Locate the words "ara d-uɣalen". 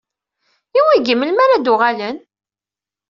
1.45-2.17